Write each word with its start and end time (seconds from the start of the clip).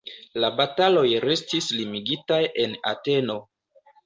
La 0.43 0.49
bataloj 0.59 1.03
restis 1.25 1.67
limigitaj 1.81 2.41
en 2.65 2.75
Ateno. 2.95 3.39